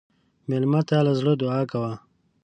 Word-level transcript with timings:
مېلمه 0.49 0.81
ته 0.87 0.97
له 1.05 1.13
زړه 1.19 1.33
دعا 1.41 1.61
کوه. 1.71 1.93